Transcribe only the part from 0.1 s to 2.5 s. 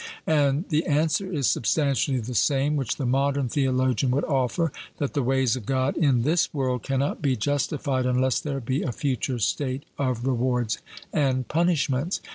And the answer is substantially the